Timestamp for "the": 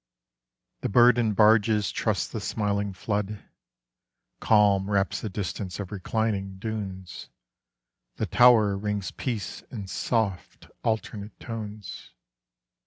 0.79-0.89, 2.31-2.41, 5.21-5.29, 8.15-8.25